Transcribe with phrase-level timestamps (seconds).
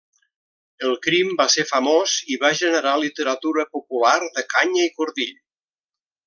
[0.87, 5.33] El crim va ser famós i va generar literatura popular de canya i cordill.